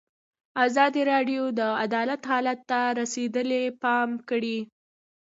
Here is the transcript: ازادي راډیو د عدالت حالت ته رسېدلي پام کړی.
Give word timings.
ازادي 0.65 1.01
راډیو 1.11 1.43
د 1.59 1.61
عدالت 1.83 2.21
حالت 2.31 2.59
ته 2.69 2.79
رسېدلي 2.99 3.63
پام 3.83 4.09
کړی. 4.29 4.57